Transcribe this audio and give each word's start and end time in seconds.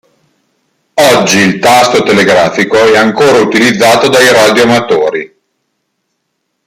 Oggi 1.15 1.37
il 1.37 1.59
tasto 1.59 2.01
telegrafico 2.01 2.75
è 2.75 2.97
ancora 2.97 3.39
utilizzato 3.39 4.09
dai 4.09 4.31
radioamatori. 4.33 5.41